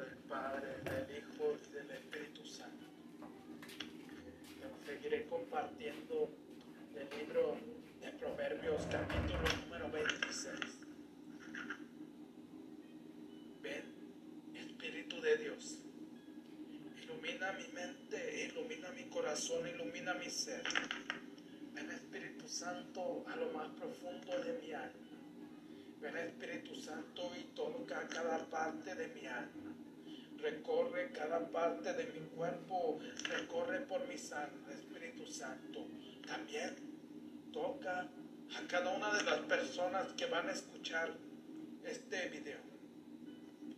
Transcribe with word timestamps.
del 0.00 0.18
Padre, 0.28 0.68
del 0.84 1.18
Hijo 1.18 1.56
y 1.56 1.72
del 1.72 1.90
Espíritu 1.90 2.46
Santo. 2.46 2.86
seguiré 4.84 5.26
compartiendo 5.26 6.30
el 6.94 7.18
libro 7.18 7.56
de 8.00 8.12
Proverbios 8.12 8.82
capítulo 8.90 9.42
número 9.64 9.90
26. 9.90 10.60
Ven, 13.62 13.84
Espíritu 14.54 15.20
de 15.20 15.36
Dios, 15.38 15.78
ilumina 17.02 17.52
mi 17.52 17.68
mente, 17.68 18.46
ilumina 18.46 18.90
mi 18.90 19.04
corazón, 19.04 19.66
ilumina 19.66 20.14
mi 20.14 20.30
ser. 20.30 20.62
Ven 21.74 21.90
Espíritu 21.90 22.48
Santo 22.48 23.24
a 23.26 23.36
lo 23.36 23.50
más 23.52 23.68
profundo 23.70 24.38
de 24.44 24.58
mi 24.60 24.72
alma 24.72 25.06
Ven 26.00 26.16
Espíritu 26.18 26.74
Santo 26.76 27.32
y 27.36 27.42
toca 27.54 28.06
cada 28.08 28.38
parte 28.50 28.94
de 28.94 29.08
mi 29.08 29.26
alma. 29.26 29.75
Recorre 30.46 31.10
cada 31.10 31.40
parte 31.50 31.92
de 31.92 32.04
mi 32.04 32.20
cuerpo, 32.28 33.00
recorre 33.24 33.80
por 33.80 34.06
mi 34.06 34.16
sangre, 34.16 34.74
Espíritu 34.74 35.26
Santo. 35.26 35.88
También 36.24 36.72
toca 37.52 38.02
a 38.02 38.68
cada 38.68 38.96
una 38.96 39.12
de 39.12 39.24
las 39.24 39.40
personas 39.40 40.12
que 40.12 40.26
van 40.26 40.48
a 40.48 40.52
escuchar 40.52 41.12
este 41.84 42.28
video, 42.28 42.60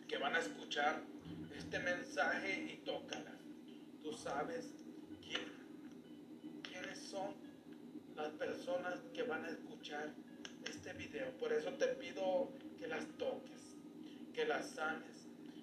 que 0.07 0.19
van 0.19 0.35
a 0.35 0.41
escuchar 0.41 1.01
este 1.57 1.79
mensaje 1.79 2.75
y 2.75 2.85
tócalas. 2.85 3.41
Tú 4.03 4.13
sabes 4.13 4.67
quién, 5.23 5.51
quiénes 6.63 6.99
son 6.99 7.35
las 8.15 8.29
personas 8.33 8.99
que 9.15 9.23
van 9.23 9.43
a 9.47 9.49
escuchar 9.49 10.11
este 10.69 10.93
video. 10.93 11.31
Por 11.39 11.51
eso 11.51 11.73
te 11.79 11.87
pido 11.95 12.51
que 12.79 12.89
las 12.89 13.07
toques, 13.17 13.75
que 14.35 14.45
las 14.45 14.69
sanes, 14.69 15.18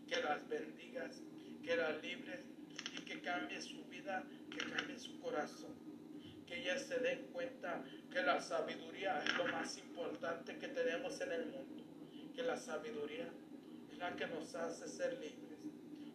que 0.08 0.22
las 0.22 0.48
bendigas, 0.48 1.22
que 1.64 1.76
las 1.76 2.02
libres 2.02 2.46
y 2.94 3.02
que 3.02 3.22
cambie 3.22 3.62
su 3.62 3.84
vida, 3.86 4.24
que 4.52 4.58
cambie 4.58 5.00
su 5.00 5.20
corazón. 5.20 5.74
Que 6.46 6.62
ellas 6.62 6.84
se 6.84 7.00
den 7.00 7.28
cuenta 7.34 7.84
que 8.12 8.22
la 8.22 8.40
sabiduría 8.40 9.24
es 9.24 9.38
lo 9.38 9.48
más 9.48 9.78
importante 9.78 10.58
que 10.58 10.68
tenemos 10.68 11.20
en 11.22 11.32
el 11.32 11.46
mundo. 11.48 11.84
Que 12.36 12.44
la 12.44 12.58
sabiduría 12.58 13.30
es 13.92 13.98
la 13.98 14.16
que 14.16 14.28
nos 14.28 14.54
hace 14.56 14.88
ser 14.88 15.14
libres. 15.14 15.60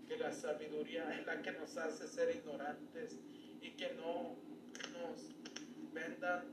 Que 0.06 0.17
la 0.19 0.33
sabiduría 0.33 1.19
es 1.19 1.27
la 1.27 1.43
que 1.43 1.53
nos 1.53 1.77
hace 1.77 2.06
ser 2.06 2.34
ignorantes 2.37 3.17
y 3.61 3.70
que 3.72 3.93
no 3.95 4.37
nos 4.93 5.93
vendan 5.93 6.45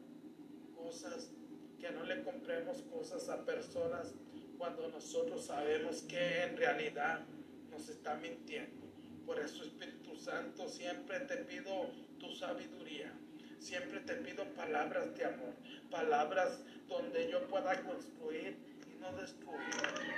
cosas 0.75 1.31
que 1.80 1.92
no 1.92 2.03
le 2.03 2.23
compremos 2.23 2.81
cosas 2.84 3.30
a 3.30 3.45
personas 3.45 4.14
cuando 4.58 4.88
nosotros 4.89 5.45
sabemos 5.45 6.02
que 6.03 6.44
en 6.44 6.58
realidad 6.58 7.22
nos 7.69 7.88
está 7.89 8.16
mintiendo. 8.16 8.88
Por 9.25 9.39
eso 9.39 9.63
Espíritu 9.63 10.16
Santo 10.16 10.67
siempre 10.67 11.19
te 11.22 11.38
pido 11.38 11.91
tu 12.19 12.33
sabiduría. 12.36 13.13
Siempre 13.59 14.00
te 14.02 14.13
pido 14.16 14.45
palabras 14.53 15.16
de 15.17 15.25
amor, 15.25 15.53
palabras 15.89 16.59
donde 16.88 17.30
yo 17.30 17.47
pueda 17.47 17.81
construir 17.83 18.55
y 18.88 19.00
no 19.00 19.11
destruir, 19.13 19.59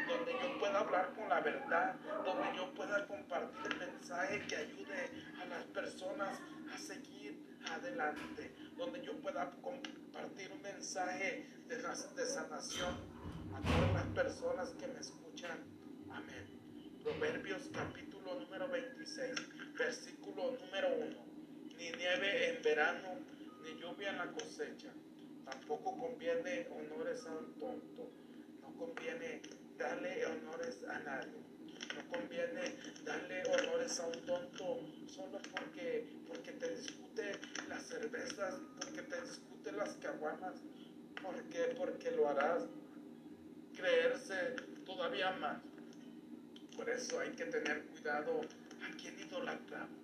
donde 0.07 0.33
yo 0.33 0.59
pueda 0.59 0.79
hablar 0.79 1.13
con 1.15 1.29
la 1.29 1.39
verdad, 1.39 1.95
donde 2.25 2.57
yo 2.57 2.73
pueda 2.73 3.07
compartir 3.07 3.71
el 3.71 3.77
mensaje 3.77 4.45
que 4.47 4.55
ayude 4.57 5.09
a 5.41 5.45
las 5.45 5.63
personas 5.65 6.39
a 6.73 6.77
seguir 6.77 7.39
adelante, 7.71 8.51
donde 8.77 9.01
yo 9.03 9.17
pueda 9.21 9.49
compartir 9.61 10.51
un 10.51 10.61
mensaje 10.61 11.47
de, 11.67 11.77
de 11.77 12.25
sanación 12.25 13.19
a 13.53 13.61
todas 13.61 13.94
las 13.94 14.08
personas 14.08 14.69
que 14.80 14.88
me 14.88 15.00
escuchan. 15.00 15.59
Amén. 16.11 16.45
Proverbios 17.03 17.69
capítulo 17.73 18.39
número 18.39 18.67
26, 18.69 19.36
versículo 19.78 20.58
número 20.59 20.89
1. 20.95 21.25
Ni 21.78 21.91
nieve 21.91 22.50
en 22.50 22.63
verano, 22.63 23.09
ni 23.63 23.79
lluvia 23.79 24.09
en 24.09 24.18
la 24.18 24.31
cosecha. 24.31 24.90
Tampoco 25.46 25.97
conviene 25.97 26.68
honores 26.69 27.25
a 27.25 27.31
un 27.31 27.53
tonto. 27.59 28.12
No 28.62 28.73
conviene 28.78 29.41
darle 29.78 30.25
honores 30.25 30.84
a 30.84 31.00
nadie 31.00 31.50
no 31.96 32.12
conviene 32.12 32.75
darle 33.03 33.44
honores 33.46 34.00
a 34.00 34.07
un 34.07 34.25
tonto 34.25 34.79
solo 35.07 35.40
porque, 35.52 36.07
porque 36.28 36.52
te 36.53 36.75
discute 36.75 37.31
las 37.68 37.84
cervezas, 37.84 38.56
porque 38.79 39.02
te 39.03 39.22
discute 39.22 39.72
las 39.72 39.90
caguanas, 39.96 40.56
porque, 41.22 41.75
porque 41.78 42.12
lo 42.12 42.29
harás 42.29 42.63
creerse 43.79 44.56
todavía 44.85 45.31
más. 45.31 45.57
Por 46.75 46.90
eso 46.90 47.19
hay 47.19 47.31
que 47.31 47.45
tener 47.45 47.84
cuidado 47.85 48.41
a 48.41 48.97
quién 48.97 49.19
idolatramos. 49.19 50.00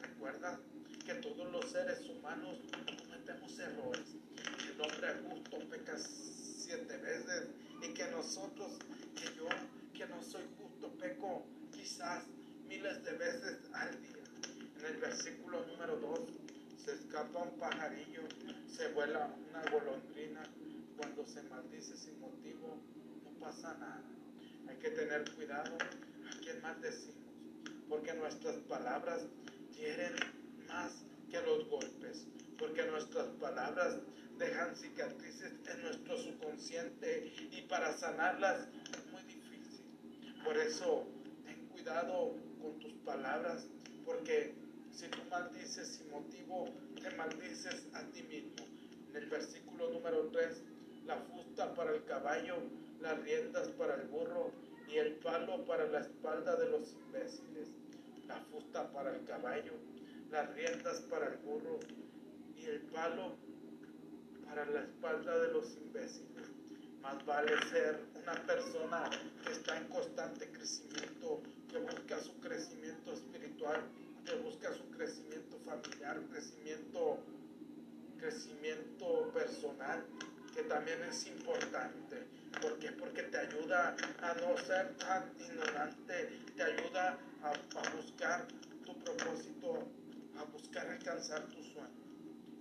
Recuerda 0.00 0.58
que 1.04 1.14
todos 1.14 1.50
los 1.52 1.70
seres 1.70 2.00
humanos 2.08 2.58
cometemos 2.98 3.58
errores. 3.58 4.06
El 4.68 4.80
hombre 4.80 5.08
a 5.08 5.14
gusto 5.14 5.58
peca 5.70 5.96
siete 5.98 6.96
veces 6.98 7.48
y 7.82 7.94
que 7.94 8.10
nosotros, 8.10 8.78
que 9.14 9.26
yo, 9.36 9.46
que 9.92 10.06
no 10.06 10.22
soy 10.22 10.44
justo, 10.58 10.90
peco 10.98 11.44
quizás 11.72 12.24
miles 12.68 13.04
de 13.04 13.12
veces 13.12 13.58
al 13.72 13.90
día. 14.00 14.24
En 14.78 14.86
el 14.86 14.96
versículo 14.96 15.64
número 15.66 15.96
2, 15.96 16.20
se 16.84 16.94
escapa 16.94 17.42
un 17.42 17.58
pajarillo, 17.58 18.22
se 18.70 18.88
vuela 18.88 19.34
una 19.50 19.62
golondrina, 19.70 20.42
cuando 20.96 21.26
se 21.26 21.42
maldice 21.44 21.96
sin 21.96 22.20
motivo, 22.20 22.78
pasa 23.44 23.74
nada. 23.74 24.02
Hay 24.68 24.76
que 24.76 24.90
tener 24.90 25.30
cuidado 25.34 25.76
a 25.76 26.40
quien 26.40 26.62
maldecimos, 26.62 27.34
porque 27.88 28.14
nuestras 28.14 28.56
palabras 28.68 29.26
quieren 29.76 30.14
más 30.66 31.04
que 31.30 31.40
los 31.42 31.68
golpes, 31.68 32.26
porque 32.58 32.84
nuestras 32.86 33.26
palabras 33.40 33.98
dejan 34.38 34.74
cicatrices 34.74 35.52
en 35.70 35.82
nuestro 35.82 36.16
subconsciente 36.16 37.32
y 37.52 37.62
para 37.68 37.92
sanarlas 37.92 38.66
es 38.92 39.12
muy 39.12 39.22
difícil. 39.24 39.84
Por 40.42 40.56
eso, 40.56 41.06
ten 41.44 41.66
cuidado 41.66 42.34
con 42.62 42.78
tus 42.78 42.94
palabras, 43.04 43.66
porque 44.06 44.54
si 44.90 45.06
tú 45.08 45.18
maldices 45.30 45.88
sin 45.88 46.10
motivo, 46.10 46.70
te 47.02 47.10
maldices 47.10 47.86
a 47.92 48.02
ti 48.04 48.22
mismo. 48.22 48.64
En 49.10 49.16
el 49.16 49.26
versículo 49.28 49.90
número 49.90 50.28
3, 50.28 50.62
la 51.04 51.18
fusta 51.18 51.74
para 51.74 51.92
el 51.92 52.04
caballo, 52.04 52.56
las 53.00 53.20
riendas 53.22 53.68
para 53.70 53.94
el 53.96 54.08
burro 54.08 54.50
y 54.88 54.98
el 54.98 55.14
palo 55.16 55.64
para 55.64 55.86
la 55.86 56.00
espalda 56.00 56.56
de 56.56 56.70
los 56.70 56.92
imbéciles. 56.92 57.68
La 58.26 58.36
fusta 58.50 58.90
para 58.92 59.14
el 59.14 59.24
caballo, 59.24 59.72
las 60.30 60.54
riendas 60.54 61.00
para 61.02 61.28
el 61.28 61.36
burro 61.38 61.78
y 62.56 62.64
el 62.64 62.80
palo 62.82 63.36
para 64.46 64.64
la 64.66 64.80
espalda 64.80 65.38
de 65.38 65.52
los 65.52 65.76
imbéciles. 65.76 66.48
Más 67.02 67.24
vale 67.26 67.52
ser 67.70 68.00
una 68.22 68.34
persona 68.46 69.10
que 69.44 69.52
está 69.52 69.76
en 69.76 69.88
constante 69.88 70.50
crecimiento, 70.50 71.42
que 71.68 71.78
busca 71.78 72.18
su 72.20 72.40
crecimiento 72.40 73.12
espiritual, 73.12 73.82
que 74.24 74.36
busca 74.36 74.72
su 74.72 74.88
crecimiento 74.90 75.58
familiar, 75.58 76.20
crecimiento, 76.30 77.18
crecimiento 78.18 79.30
personal, 79.34 80.04
que 80.54 80.62
también 80.62 81.02
es 81.02 81.26
importante. 81.26 82.22
¿Por 82.60 82.78
qué? 82.78 82.92
Porque 82.92 83.22
te 83.22 83.38
ayuda 83.38 83.96
a 84.22 84.34
no 84.34 84.56
ser 84.58 84.96
tan 84.96 85.32
ignorante, 85.38 86.40
te 86.56 86.62
ayuda 86.62 87.18
a, 87.42 87.50
a 87.50 87.96
buscar 87.96 88.46
tu 88.84 88.98
propósito, 88.98 89.88
a 90.38 90.44
buscar 90.44 90.86
alcanzar 90.88 91.42
tu 91.46 91.62
sueño 91.62 92.04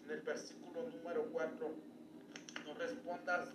en 0.05 0.11
el 0.11 0.21
versículo 0.21 0.89
número 0.89 1.29
4, 1.31 1.75
no 2.65 2.73
respondas 2.75 3.47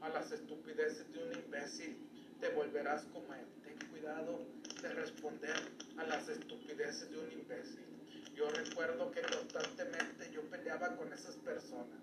a 0.00 0.08
las 0.10 0.30
estupideces 0.32 1.10
de 1.12 1.24
un 1.24 1.32
imbécil, 1.32 1.96
te 2.40 2.48
volverás 2.50 3.04
como 3.12 3.32
él. 3.34 3.46
Ten 3.62 3.88
cuidado 3.88 4.38
de 4.82 4.88
responder 4.90 5.56
a 5.96 6.04
las 6.04 6.28
estupideces 6.28 7.10
de 7.10 7.18
un 7.18 7.32
imbécil. 7.32 7.86
Yo 8.34 8.48
recuerdo 8.50 9.10
que 9.12 9.22
constantemente 9.22 10.30
yo 10.32 10.42
peleaba 10.50 10.94
con 10.96 11.12
esas 11.12 11.36
personas. 11.36 12.00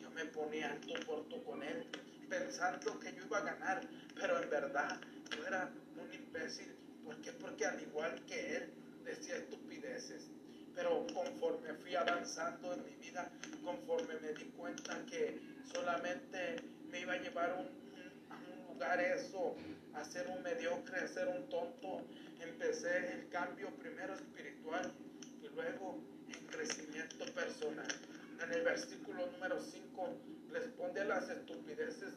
Yo 0.00 0.10
me 0.10 0.24
ponía 0.26 0.76
tú 0.80 0.94
por 1.06 1.28
tú 1.28 1.42
con 1.44 1.62
él, 1.62 1.86
pensando 2.24 2.98
que 3.00 3.12
yo 3.12 3.24
iba 3.24 3.38
a 3.38 3.42
ganar, 3.42 3.80
pero 4.14 4.42
en 4.42 4.50
verdad 4.50 5.00
yo 5.36 5.46
era 5.46 5.70
un 5.96 6.12
imbécil. 6.12 6.74
¿Por 7.04 7.16
qué? 7.20 7.32
Porque 7.32 7.66
al 7.66 7.80
igual 7.80 8.20
que 8.26 8.56
él 8.56 8.70
decía 9.04 9.36
estupideces. 9.36 10.26
Pero 10.74 11.06
conforme 11.14 11.74
fui 11.74 11.94
avanzando 11.94 12.72
en 12.72 12.84
mi 12.84 12.96
vida, 12.96 13.30
conforme 13.62 14.14
me 14.20 14.32
di 14.32 14.44
cuenta 14.56 14.98
que 15.06 15.40
solamente 15.72 16.56
me 16.90 17.00
iba 17.00 17.12
a 17.12 17.18
llevar 17.18 17.50
a 17.50 17.54
un 17.54 18.74
lugar 18.74 19.00
eso, 19.00 19.54
a 19.94 20.04
ser 20.04 20.26
un 20.28 20.42
mediocre, 20.42 20.98
a 20.98 21.06
ser 21.06 21.28
un 21.28 21.48
tonto, 21.48 22.02
empecé 22.40 23.12
el 23.12 23.28
cambio 23.28 23.70
primero 23.76 24.14
espiritual 24.14 24.92
y 25.42 25.48
luego 25.54 26.00
en 26.28 26.46
crecimiento 26.46 27.24
personal. 27.26 27.86
En 28.42 28.52
el 28.52 28.62
versículo 28.62 29.26
número 29.30 29.60
5 29.60 30.18
responde 30.54 31.00
a 31.00 31.04
las 31.04 31.28
estupideces 31.28 32.12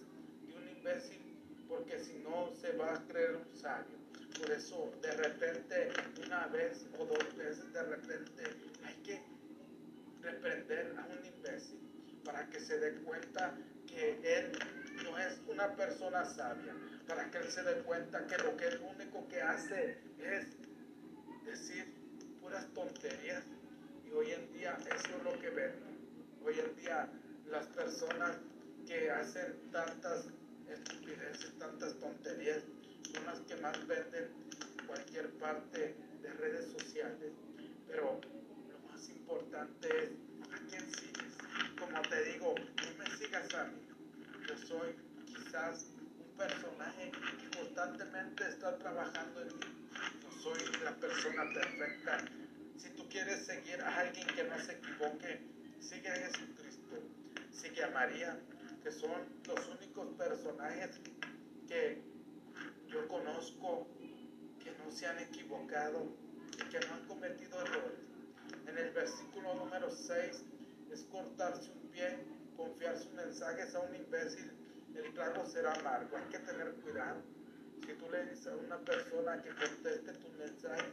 de 0.48 0.54
un 0.54 0.70
imbécil 0.78 1.20
porque 1.68 2.00
si 2.00 2.20
no 2.20 2.52
se 2.62 2.72
va 2.78 2.94
a 2.94 3.08
creer 3.08 3.36
un 3.36 3.58
sabio. 3.58 3.98
Por 4.40 4.52
eso 4.52 4.92
de 5.02 5.12
repente, 5.12 5.90
una 6.26 6.48
vez 6.48 6.86
o 7.00 7.06
dos 7.06 7.36
veces, 7.36 7.74
de 7.74 7.84
repente 7.84 8.44
hay 8.86 8.96
que 9.04 9.22
reprender 10.22 10.96
a 10.98 11.06
un 11.08 11.26
imbécil 11.26 11.80
para 12.24 12.48
que 12.50 12.60
se 12.60 12.78
dé 12.78 12.94
cuenta 13.02 13.56
que 13.88 14.20
él 14.24 14.52
no 15.04 15.18
es 15.18 15.42
una 15.48 15.76
persona 15.76 16.24
sabia, 16.26 16.76
para 17.08 17.32
que 17.32 17.40
él 17.40 17.50
se 17.50 17.64
dé 17.64 17.82
cuenta 17.82 18.28
que 18.28 18.38
lo 18.38 18.56
que 18.56 18.68
el 18.68 18.80
único 18.82 19.28
que 19.28 19.42
hace 19.42 19.98
es 20.20 20.46
decir 21.44 21.86
puras 22.40 22.68
tonterías. 22.74 23.44
Y 24.06 24.12
hoy 24.12 24.32
en 24.32 24.54
día 24.54 24.78
eso 24.86 25.18
es 25.18 25.24
lo 25.24 25.40
que 25.42 25.50
ven. 25.50 25.74
Hoy 26.46 26.60
en 26.60 26.76
día 26.78 27.10
las 27.50 27.66
personas 27.68 28.38
que 28.86 29.10
hacen 29.10 29.72
tantas 29.72 30.26
estupideces, 30.70 31.58
tantas 31.60 31.94
tonterías, 31.96 32.64
son 33.14 33.26
las 33.26 33.40
que 33.42 33.56
más 33.58 33.88
venden 33.88 34.30
cualquier 34.86 35.30
parte 35.34 35.96
de 36.22 36.34
redes 36.34 36.72
sociales. 36.72 37.32
Pero 37.88 38.20
lo 38.70 38.92
más 38.92 39.10
importante 39.10 39.88
es 39.88 40.10
a 40.52 40.58
quién 40.70 40.94
sigues. 40.94 41.34
Como 41.80 42.02
te 42.02 42.24
digo, 42.26 42.56
no 42.56 43.04
me 43.04 43.18
sigas 43.18 43.54
a 43.56 43.66
mí. 43.66 43.88
Yo 44.48 44.58
soy 44.58 44.96
quizás 45.26 45.86
un 46.20 46.38
personaje 46.38 47.12
que 47.12 47.58
constantemente 47.58 48.48
está 48.48 48.78
trabajando 48.78 49.42
en 49.42 49.48
mí. 49.48 49.90
No 50.24 50.32
soy 50.42 50.60
la 50.84 50.96
persona 50.96 51.44
perfecta. 51.54 52.26
Si 52.78 52.90
tú 52.92 53.08
quieres 53.10 53.46
seguir 53.46 53.82
a 53.82 54.00
alguien 54.00 54.28
que 54.28 54.44
no 54.44 54.60
se 54.60 54.74
equivoque, 54.74 55.42
sigue 55.80 56.10
a 56.10 56.16
Jesucristo. 56.16 56.67
Sigue 57.58 57.84
a 57.84 57.90
María, 57.90 58.40
que 58.84 58.92
son 58.92 59.12
los 59.48 59.68
únicos 59.68 60.08
personajes 60.16 61.02
que 61.68 62.00
yo 62.88 63.08
conozco 63.08 63.88
que 64.64 64.72
no 64.74 64.92
se 64.92 65.08
han 65.08 65.18
equivocado 65.18 66.06
y 66.54 66.70
que 66.70 66.80
no 66.82 66.94
han 66.94 67.08
cometido 67.08 67.60
errores. 67.60 68.00
En 68.68 68.78
el 68.78 68.92
versículo 68.92 69.56
número 69.56 69.90
6 69.90 70.44
es 70.92 71.04
cortarse 71.06 71.72
un 71.72 71.90
pie, 71.90 72.20
confiar 72.56 72.96
sus 72.96 73.12
mensajes 73.14 73.74
a 73.74 73.80
un 73.80 73.96
imbécil, 73.96 74.52
el 74.96 75.12
trago 75.14 75.44
será 75.48 75.74
amargo. 75.74 76.16
Hay 76.16 76.30
que 76.30 76.40
tener 76.40 76.74
cuidado. 76.76 77.24
Si 77.82 77.94
tú 77.94 78.06
le 78.12 78.24
dices 78.26 78.48
a 78.48 78.56
una 78.56 78.78
persona 78.78 79.42
que 79.42 79.50
conteste 79.50 80.14
tu 80.14 80.30
mensaje, 80.38 80.92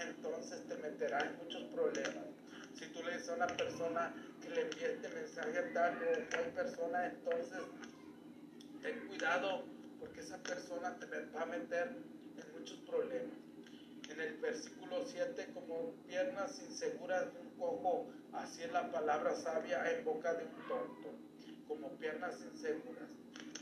entonces 0.00 0.66
te 0.66 0.76
meterá 0.76 1.20
en 1.20 1.36
muchos 1.36 1.62
problemas. 1.72 2.26
Si 2.74 2.86
tú 2.86 3.00
le 3.04 3.12
dices 3.12 3.28
a 3.28 3.34
una 3.34 3.46
persona 3.46 4.12
le 4.50 4.62
envíe 4.62 4.84
este 4.84 5.08
mensaje 5.08 5.58
a 5.58 5.72
tal 5.72 5.96
o 5.96 6.28
tal 6.30 6.44
persona, 6.52 7.06
entonces 7.06 7.62
ten 8.82 9.06
cuidado 9.06 9.64
porque 10.00 10.20
esa 10.20 10.38
persona 10.38 10.96
te 10.98 11.06
va 11.06 11.42
a 11.42 11.46
meter 11.46 11.96
en 12.36 12.58
muchos 12.58 12.78
problemas. 12.80 13.36
En 14.08 14.20
el 14.20 14.36
versículo 14.38 15.04
7, 15.06 15.50
como 15.54 15.92
piernas 16.08 16.60
inseguras 16.68 17.32
de 17.32 17.40
un 17.40 17.50
cojo, 17.50 18.08
así 18.32 18.62
es 18.62 18.72
la 18.72 18.90
palabra 18.90 19.36
sabia 19.36 19.88
en 19.92 20.04
boca 20.04 20.34
de 20.34 20.44
un 20.44 20.68
tonto, 20.68 21.10
como 21.68 21.90
piernas 21.98 22.40
inseguras. 22.40 23.10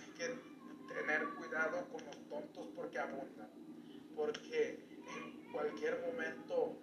Hay 0.00 0.12
que 0.16 0.94
tener 0.94 1.28
cuidado 1.36 1.86
con 1.92 2.04
los 2.06 2.16
tontos 2.28 2.68
porque 2.74 2.98
abundan, 2.98 3.50
porque 4.16 4.78
en 5.16 5.52
cualquier 5.52 6.00
momento 6.00 6.78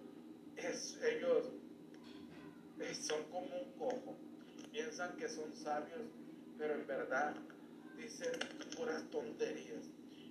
es, 0.56 0.98
ellos 1.02 1.50
son 3.06 3.22
como 3.24 3.46
un 3.46 3.72
cojo, 3.78 4.16
piensan 4.72 5.16
que 5.16 5.28
son 5.28 5.54
sabios, 5.56 6.02
pero 6.58 6.74
en 6.74 6.86
verdad 6.86 7.34
dicen 7.96 8.32
puras 8.76 9.02
tonterías. 9.10 9.84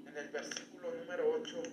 En 0.05 0.17
el 0.17 0.29
versículo 0.29 0.93
número 0.95 1.31
8, 1.41 1.63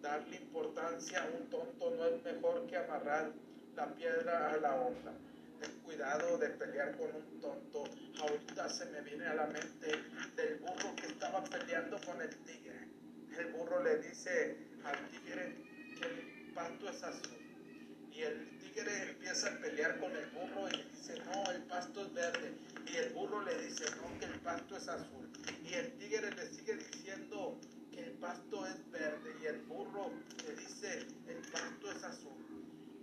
darle 0.00 0.36
importancia 0.36 1.22
a 1.22 1.26
un 1.26 1.50
tonto 1.50 1.90
no 1.96 2.06
es 2.06 2.22
mejor 2.22 2.66
que 2.66 2.76
amarrar 2.76 3.32
la 3.76 3.94
piedra 3.94 4.52
a 4.52 4.56
la 4.56 4.74
onda. 4.76 5.12
Ten 5.60 5.72
cuidado 5.84 6.38
de 6.38 6.48
pelear 6.50 6.96
con 6.96 7.14
un 7.14 7.40
tonto. 7.40 7.84
Ahorita 8.20 8.68
se 8.68 8.86
me 8.86 9.00
viene 9.02 9.26
a 9.26 9.34
la 9.34 9.46
mente 9.46 9.88
del 10.36 10.58
burro 10.60 10.94
que 10.96 11.06
estaba 11.08 11.44
peleando 11.44 11.98
con 12.06 12.20
el 12.22 12.34
tigre. 12.44 12.88
El 13.36 13.52
burro 13.52 13.82
le 13.82 13.98
dice 13.98 14.56
al 14.84 15.08
tigre 15.08 15.56
que 16.00 16.06
el 16.06 16.52
pasto 16.54 16.88
es 16.88 17.02
azul. 17.02 17.37
Y 18.18 18.22
el 18.22 18.48
tigre 18.58 19.10
empieza 19.10 19.46
a 19.46 19.58
pelear 19.60 20.00
con 20.00 20.10
el 20.10 20.26
burro 20.30 20.68
y 20.68 20.72
le 20.72 20.84
dice, 20.90 21.14
no, 21.24 21.52
el 21.52 21.62
pasto 21.62 22.04
es 22.04 22.12
verde. 22.12 22.52
Y 22.92 22.96
el 22.96 23.10
burro 23.10 23.44
le 23.44 23.56
dice, 23.62 23.84
no, 23.94 24.18
que 24.18 24.24
el 24.24 24.40
pasto 24.40 24.76
es 24.76 24.88
azul. 24.88 25.30
Y 25.64 25.74
el 25.74 25.92
tigre 25.98 26.28
le 26.32 26.48
sigue 26.48 26.74
diciendo 26.78 27.60
que 27.92 28.00
el 28.00 28.10
pasto 28.14 28.66
es 28.66 28.90
verde. 28.90 29.36
Y 29.40 29.46
el 29.46 29.60
burro 29.66 30.10
le 30.44 30.56
dice, 30.56 31.06
el 31.28 31.36
pasto 31.52 31.92
es 31.92 32.02
azul. 32.02 32.34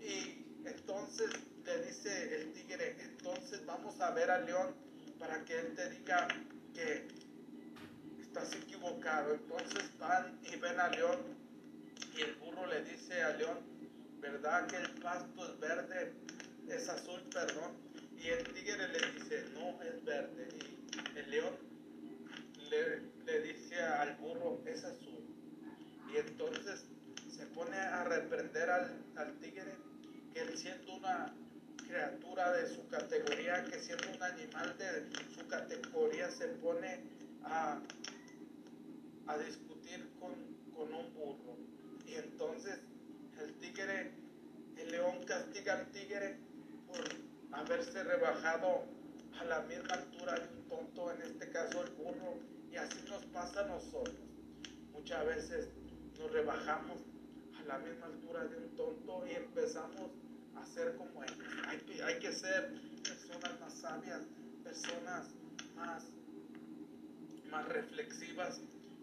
Y 0.02 0.68
entonces 0.68 1.30
le 1.64 1.86
dice 1.86 2.36
el 2.36 2.52
tigre, 2.52 2.98
entonces 3.00 3.66
vamos 3.66 3.98
a 4.02 4.12
ver 4.12 4.30
al 4.30 4.46
león 4.46 4.76
para 5.18 5.46
que 5.46 5.58
él 5.58 5.76
te 5.76 5.92
diga 5.92 6.28
que 6.74 7.08
estás 8.22 8.54
equivocado. 8.54 9.34
Entonces 9.34 9.98
van 9.98 10.38
y 10.44 10.58
ven 10.58 10.78
al 10.78 10.92
león 10.92 11.20
y 12.18 12.22
el 12.22 12.36
burro 12.36 12.68
le 12.68 12.84
dice 12.84 13.24
al 13.24 13.38
león, 13.38 13.75
¿verdad 14.32 14.68
que 14.68 14.78
el 14.78 14.92
pasto 15.02 15.46
es 15.46 15.60
verde? 15.60 16.14
Es 16.70 16.90
azul, 16.90 17.22
perdón. 17.32 17.72
Y 18.18 18.30
el 18.30 18.44
tigre 18.54 18.88
le 18.88 19.12
dice, 19.12 19.46
no, 19.54 19.82
es 19.84 20.04
verde. 20.04 20.48
Y 21.14 21.20
el 21.20 21.32
león 21.32 21.54
le, 22.70 23.02
le 23.26 23.42
dice 23.42 23.82
al 23.82 24.16
burro, 24.16 24.62
es 24.66 24.84
azul. 24.84 25.24
Y 26.12 26.18
entonces 26.18 26.86
se 27.30 27.46
pone 27.48 27.78
a 27.78 28.04
reprender 28.06 28.70
al, 28.70 29.04
al 29.16 29.34
tigre 29.40 29.76
que 30.34 30.58
siendo 30.58 30.96
una 30.96 31.34
criatura 31.88 32.52
de 32.54 32.68
su 32.68 32.88
categoría, 32.88 33.64
que 33.66 33.80
siendo 33.80 34.10
un 34.16 34.24
animal 34.24 34.76
de 34.78 35.08
su 35.34 35.48
categoría 35.48 36.30
se 36.32 36.48
pone 36.48 37.00
a, 37.44 37.80
a 39.28 39.38
discutir 39.38 40.10
con, 40.20 40.34
con 40.76 40.94
un 40.94 41.14
burro. 41.14 41.58
Y 42.08 42.16
entonces 42.16 42.80
el 43.42 43.54
tigre, 43.56 44.12
el 44.78 44.92
león 44.92 45.24
castiga 45.26 45.80
al 45.80 45.92
tigre 45.92 46.38
por 46.88 47.04
haberse 47.58 48.04
rebajado 48.04 48.84
a 49.40 49.44
la 49.46 49.62
misma 49.62 49.94
altura 49.96 50.36
de 50.36 50.48
un 50.56 50.68
tonto, 50.70 51.12
en 51.12 51.22
este 51.22 51.50
caso 51.50 51.84
el 51.84 51.92
burro, 51.92 52.38
y 52.72 52.78
así 52.78 53.00
nos 53.10 53.24
pasa 53.26 53.62
a 53.62 53.68
nosotros. 53.68 54.16
Muchas 54.94 55.26
veces 55.26 55.70
nos 56.20 56.32
rebajamos 56.32 56.98
a 57.60 57.64
la 57.64 57.78
misma 57.80 58.06
altura 58.08 58.46
de 58.46 58.58
un 58.58 58.76
tonto 58.76 59.26
y 59.28 59.36
empezamos 59.36 60.12
a 60.56 60.66
ser 60.66 60.96
como 60.96 61.24
ellos. 61.24 61.38
Hay 61.68 61.78
que, 61.80 62.04
hay 62.04 62.20
que 62.20 62.32
ser 62.32 62.74
personas 63.04 63.60
más 63.60 63.74
sabias, 63.74 64.22
personas 64.64 65.28
más, 65.76 66.04
más 67.50 67.68
reflexivas 67.68 68.62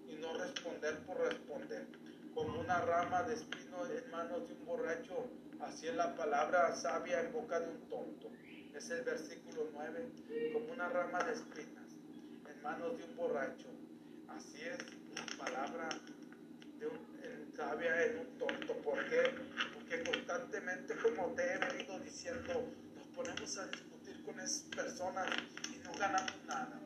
y 0.09 0.15
no 0.17 0.33
responder 0.35 0.99
por 1.01 1.19
responder. 1.19 2.02
Como 2.35 2.61
una 2.61 2.81
rama 2.81 3.23
de 3.25 3.35
espino 3.35 3.87
en 3.87 4.11
manos 4.11 4.49
de 4.49 4.55
un 4.55 4.65
borracho, 4.65 5.29
así 5.61 5.89
es 5.89 5.95
la 5.95 6.15
palabra 6.17 6.75
sabia 6.75 7.21
en 7.21 7.33
boca 7.33 7.61
de 7.61 7.69
un 7.69 7.89
tonto. 7.89 8.31
Es 8.75 8.89
el 8.91 9.03
versículo 9.03 9.69
9, 9.73 10.53
como 10.55 10.73
una 10.73 10.89
rama 10.89 11.23
de 11.25 11.33
espinas 11.33 11.93
en 12.49 12.63
manos 12.63 12.97
de 12.97 13.05
un 13.05 13.17
borracho. 13.17 13.69
Así 14.29 14.63
es 14.63 14.79
la 15.15 15.45
palabra 15.45 15.89
en, 16.81 17.55
sabia 17.55 18.05
en 18.05 18.19
un 18.21 18.39
tonto. 18.39 18.77
¿Por 18.79 19.09
qué? 19.11 19.23
Porque 19.75 20.03
constantemente, 20.03 20.97
como 20.97 21.35
te 21.35 21.43
he 21.43 21.59
venido 21.59 21.99
diciendo, 22.01 22.73
nos 22.97 23.07
ponemos 23.09 23.59
a 23.59 23.67
discutir 23.67 24.23
con 24.25 24.41
esas 24.41 24.63
personas 24.75 25.29
y 25.71 25.79
no 25.85 25.93
ganamos 25.99 26.45
nada. 26.47 26.81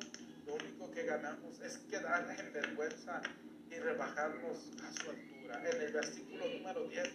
Lo 0.45 0.55
único 0.55 0.91
que 0.91 1.05
ganamos 1.05 1.61
es 1.61 1.79
quedar 1.89 2.35
en 2.37 2.53
vergüenza 2.53 3.23
y 3.71 3.79
rebajarnos 3.79 4.71
a 4.83 4.93
su 4.93 5.11
altura. 5.11 5.36
En 5.47 5.81
el 5.81 5.93
versículo 5.93 6.45
número 6.49 6.89
10, 6.89 7.09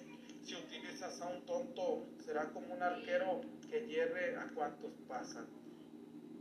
si 0.45 0.55
utilizas 0.55 1.21
a 1.21 1.27
un 1.27 1.45
tonto, 1.45 2.07
será 2.23 2.45
como 2.51 2.73
un 2.73 2.81
arquero 2.81 3.41
que 3.69 3.85
hierre 3.85 4.37
a 4.37 4.47
cuantos 4.55 4.93
pasan. 5.05 5.47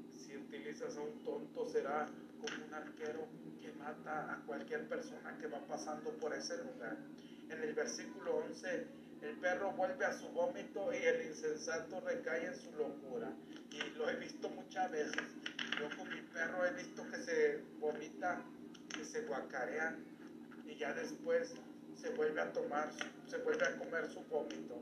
Si 0.08 0.36
utilizas 0.36 0.96
a 0.96 1.00
un 1.00 1.24
tonto, 1.24 1.68
será 1.68 2.06
como 2.40 2.64
un 2.64 2.74
arquero 2.74 3.26
que 3.60 3.72
mata 3.72 4.32
a 4.32 4.36
cualquier 4.46 4.88
persona 4.88 5.36
que 5.40 5.48
va 5.48 5.58
pasando 5.66 6.10
por 6.12 6.32
ese 6.32 6.58
lugar. 6.58 6.96
En 7.50 7.60
el 7.60 7.74
versículo 7.74 8.36
11, 8.36 8.86
el 9.22 9.36
perro 9.38 9.72
vuelve 9.72 10.04
a 10.04 10.12
su 10.12 10.28
vómito 10.28 10.92
y 10.92 10.96
el 10.96 11.26
insensato 11.26 12.00
recae 12.02 12.46
en 12.46 12.54
su 12.54 12.70
locura. 12.70 13.32
Y 13.72 13.98
lo 13.98 14.08
he 14.08 14.14
visto 14.14 14.48
muchas 14.48 14.92
veces. 14.92 15.22
Yo 15.80 15.88
con 15.96 16.08
mi 16.08 16.20
perro 16.32 16.64
he 16.66 16.72
visto 16.74 17.02
que 17.10 17.16
se 17.16 17.58
vomita, 17.80 18.40
que 18.94 19.04
se 19.04 19.22
guacarea 19.22 19.96
y 20.66 20.76
ya 20.76 20.94
después 20.94 21.52
se 22.00 22.10
vuelve 22.10 22.40
a 22.40 22.52
tomar, 22.52 22.90
se 23.28 23.36
vuelve 23.38 23.66
a 23.66 23.76
comer 23.76 24.10
su 24.10 24.20
vómito. 24.24 24.80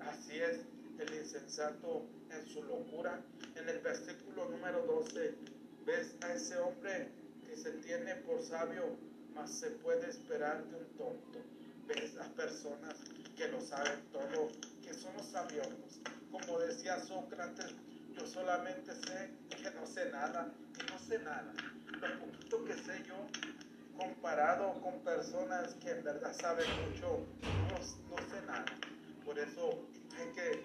Así 0.00 0.36
es 0.36 0.60
el 0.98 1.14
insensato 1.14 2.06
en 2.30 2.46
su 2.46 2.62
locura. 2.64 3.20
En 3.54 3.68
el 3.68 3.78
versículo 3.80 4.48
número 4.48 4.82
12, 4.82 5.34
ves 5.84 6.14
a 6.22 6.32
ese 6.34 6.58
hombre 6.58 7.08
que 7.46 7.56
se 7.56 7.70
tiene 7.72 8.16
por 8.16 8.42
sabio, 8.42 8.96
mas 9.34 9.50
se 9.50 9.70
puede 9.70 10.10
esperar 10.10 10.64
de 10.64 10.76
un 10.76 10.86
tonto. 10.96 11.38
ves 11.86 12.16
a 12.16 12.24
personas 12.34 12.96
que 13.36 13.48
lo 13.48 13.60
saben 13.60 14.00
todo, 14.10 14.48
que 14.82 14.92
son 14.92 15.14
los 15.16 15.26
sabiosos. 15.26 16.00
Como 16.32 16.58
decía 16.58 16.98
Sócrates, 16.98 17.74
yo 18.12 18.26
solamente 18.26 18.92
sé 18.92 19.30
que 19.62 19.70
no 19.70 19.86
sé 19.86 20.10
nada 20.10 20.52
y 20.74 20.90
no 20.90 20.98
sé 20.98 21.18
nada. 21.20 21.52
Lo 22.00 22.18
poquito 22.18 22.64
que 22.64 22.74
sé 22.74 23.04
yo, 23.06 23.14
comparado 23.96 24.80
con 24.80 25.00
personas 25.00 25.74
que 25.74 25.90
en 25.90 26.04
verdad 26.04 26.32
saben 26.32 26.66
mucho, 26.84 27.26
no, 27.70 28.16
sé 28.18 28.46
nada. 28.46 28.64
Por 29.24 29.38
eso 29.38 29.86
hay 30.16 30.32
que 30.32 30.64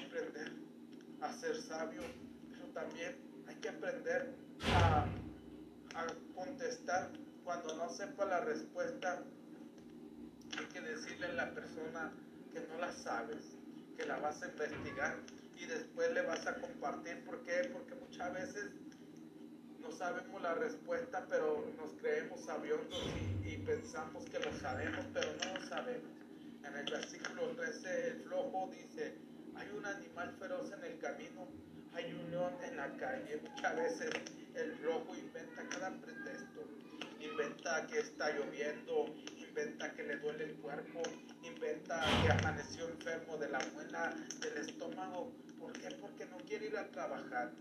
aprender 0.00 0.52
a 1.20 1.32
ser 1.32 1.56
sabio, 1.56 2.02
pero 2.50 2.66
también 2.72 3.16
hay 3.48 3.54
que 3.56 3.68
aprender 3.68 4.34
a, 4.74 5.06
a 5.94 6.06
contestar 6.34 7.10
cuando 7.44 7.74
no 7.76 7.88
sepa 7.88 8.24
la 8.24 8.40
respuesta. 8.40 9.22
Hay 10.58 10.64
que 10.66 10.80
decirle 10.80 11.26
a 11.26 11.32
la 11.32 11.50
persona 11.52 12.12
que 12.52 12.60
no 12.68 12.78
la 12.78 12.92
sabes, 12.92 13.56
que 13.96 14.06
la 14.06 14.18
vas 14.18 14.42
a 14.42 14.48
investigar 14.48 15.16
y 15.58 15.66
después 15.66 16.12
le 16.12 16.22
vas 16.22 16.46
a 16.46 16.54
compartir. 16.56 17.24
¿Por 17.24 17.42
qué? 17.42 17.70
Porque 17.72 17.94
muchas 17.94 18.32
veces 18.32 18.70
no 19.86 19.92
sabemos 19.92 20.42
la 20.42 20.54
respuesta, 20.54 21.24
pero 21.28 21.64
nos 21.76 21.92
creemos 22.00 22.40
sabiondos 22.40 22.98
y, 23.44 23.50
y 23.50 23.56
pensamos 23.58 24.24
que 24.24 24.38
lo 24.40 24.52
sabemos, 24.58 25.04
pero 25.12 25.28
no 25.44 25.60
lo 25.60 25.66
sabemos. 25.68 26.10
En 26.64 26.76
el 26.76 26.90
versículo 26.90 27.50
13, 27.50 28.08
el 28.08 28.20
flojo 28.22 28.70
dice, 28.72 29.14
hay 29.54 29.68
un 29.76 29.86
animal 29.86 30.34
feroz 30.40 30.72
en 30.72 30.84
el 30.84 30.98
camino, 30.98 31.46
hay 31.94 32.12
un 32.12 32.30
león 32.30 32.52
en 32.64 32.76
la 32.76 32.92
calle. 32.96 33.40
Muchas 33.48 33.76
veces 33.76 34.10
el 34.54 34.72
flojo 34.78 35.14
inventa 35.14 35.68
cada 35.68 35.90
pretexto. 35.90 36.64
Inventa 37.20 37.86
que 37.86 38.00
está 38.00 38.30
lloviendo, 38.32 39.06
inventa 39.36 39.92
que 39.94 40.02
le 40.02 40.16
duele 40.16 40.44
el 40.44 40.54
cuerpo, 40.56 41.02
inventa 41.42 42.04
que 42.22 42.32
amaneció 42.32 42.88
enfermo 42.88 43.36
de 43.36 43.48
la 43.48 43.60
muela, 43.72 44.14
del 44.40 44.56
estómago. 44.58 45.32
¿Por 45.60 45.72
qué? 45.74 45.94
Porque 46.00 46.26
no 46.26 46.38
quiere 46.38 46.66
ir 46.66 46.76
a 46.76 46.88
trabajar. 46.90 47.52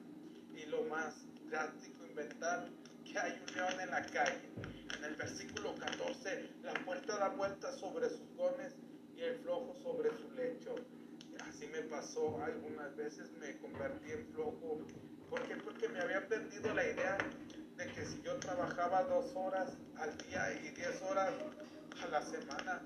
Y 0.56 0.66
lo 0.68 0.84
más 0.84 1.26
drástico, 1.50 2.06
inventar 2.06 2.70
que 3.04 3.18
hay 3.18 3.42
un 3.48 3.56
león 3.56 3.80
en 3.82 3.92
la 3.92 4.06
calle. 4.06 4.50
En 4.98 5.04
el 5.04 5.16
versículo 5.16 5.76
14, 5.76 6.50
la 6.64 6.74
puerta 6.86 7.18
da 7.18 7.30
vuelta 7.30 7.72
sobre 7.74 8.10
sus 8.10 8.36
gones 8.36 8.74
y 9.16 9.22
el 9.22 9.36
flojo 9.40 9.76
sobre 9.84 10.10
su 10.18 10.32
lecho. 10.36 10.76
Así 11.48 11.68
me 11.68 11.82
pasó 11.84 12.42
algunas 12.44 12.96
veces, 12.96 13.32
me 13.40 13.58
convertí 13.58 14.12
en 14.12 14.26
flojo. 14.34 14.80
¿Por 15.30 15.42
qué? 15.48 15.56
Porque 15.58 15.90
me 15.90 16.00
había 16.00 16.28
perdido 16.28 16.74
la 16.74 16.84
idea 16.84 17.18
de 17.78 17.88
que 17.88 18.06
si 18.06 18.22
yo 18.22 18.38
trabajaba 18.40 19.04
dos 19.04 19.32
horas 19.36 19.74
al 19.98 20.18
día 20.18 20.54
y 20.64 20.70
diez 20.70 21.02
horas 21.02 21.34
a 22.02 22.08
la 22.08 22.22
semana, 22.22 22.82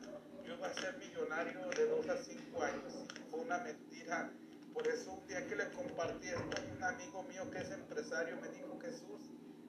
yo 0.45 0.55
iba 0.55 0.67
a 0.67 0.73
ser 0.73 0.97
millonario 0.97 1.69
de 1.69 1.87
dos 1.87 2.09
a 2.09 2.17
cinco 2.17 2.63
años. 2.63 2.93
Fue 3.29 3.39
una 3.41 3.59
mentira. 3.59 4.31
Por 4.79 4.87
eso 4.87 5.11
un 5.11 5.27
día 5.27 5.45
que 5.45 5.57
le 5.57 5.69
compartí 5.71 6.29
esto 6.29 6.39
a 6.39 6.73
un 6.73 6.81
amigo 6.81 7.23
mío 7.23 7.51
que 7.51 7.57
es 7.57 7.69
empresario, 7.69 8.37
me 8.39 8.47
dijo, 8.47 8.79
Jesús, 8.79 9.19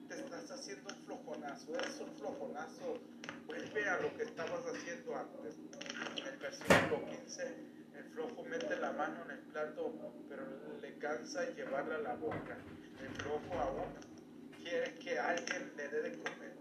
te 0.07 0.15
estás 0.15 0.49
haciendo 0.51 0.87
un 0.87 1.03
flojonazo, 1.03 1.75
eres 1.75 1.99
un 1.99 2.15
flojonazo, 2.15 2.97
vuelve 3.45 3.89
a 3.89 3.99
lo 3.99 4.15
que 4.15 4.23
estabas 4.23 4.61
haciendo 4.67 5.13
antes. 5.13 5.55
En 6.15 6.27
el 6.27 6.37
versículo 6.39 7.05
15, 7.25 7.43
el 7.97 8.03
flojo 8.13 8.43
mete 8.45 8.77
la 8.77 8.93
mano 8.93 9.25
en 9.25 9.31
el 9.31 9.39
plato, 9.51 9.93
pero 10.29 10.43
le 10.81 10.97
cansa 10.99 11.43
llevarla 11.55 11.95
a 11.95 11.99
la 11.99 12.15
boca. 12.15 12.57
El 13.01 13.09
flojo 13.21 13.59
aún 13.59 13.91
quiere 14.63 14.95
que 14.95 15.19
alguien 15.19 15.73
le 15.75 15.89
dé 15.89 16.01
de 16.03 16.19
comer, 16.19 16.53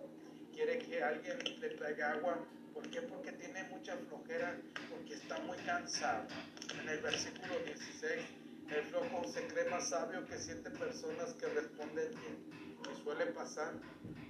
quiere 0.52 0.78
que 0.80 1.00
alguien 1.00 1.38
le 1.60 1.68
traiga 1.68 2.14
agua. 2.14 2.36
¿Por 2.74 2.88
qué? 2.90 3.00
Porque 3.02 3.30
tiene 3.30 3.62
mucha 3.64 3.96
flojera, 4.08 4.56
porque 4.90 5.14
está 5.14 5.38
muy 5.38 5.56
cansado. 5.58 6.24
En 6.80 6.88
el 6.88 7.00
versículo 7.00 7.58
16, 7.64 8.39
el 8.70 8.84
flojo 8.84 9.26
se 9.26 9.46
cree 9.48 9.68
más 9.68 9.88
sabio 9.88 10.24
que 10.26 10.38
siete 10.38 10.70
personas 10.70 11.34
que 11.34 11.46
responden 11.46 12.10
bien. 12.10 12.70
Y 12.90 13.02
suele 13.02 13.26
pasar 13.26 13.74